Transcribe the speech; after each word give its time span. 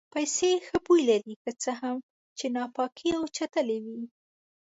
پیسې 0.13 0.51
ښه 0.65 0.77
بوی 0.85 1.01
لري 1.09 1.33
که 1.43 1.51
څه 1.63 1.71
هم 1.81 1.97
چې 2.37 2.45
ناپاکې 2.55 3.09
او 3.17 3.23
چټلې 3.35 3.77
وي. 3.85 4.01